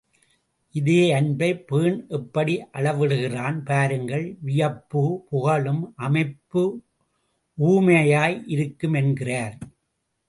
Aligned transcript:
இதே 0.75 1.01
அன்பை 1.17 1.49
போர்ன் 1.69 1.99
எப்படி 2.17 2.55
அளவிடுகிறான் 2.77 3.59
பாருங்கள் 3.63 4.25
வியப்பு 4.41 5.03
புகழும், 5.29 5.83
அன்பு 5.99 6.63
ஊமையாய் 7.57 8.37
இருக்கும் 8.47 8.93
என்கிறார்! 8.93 9.55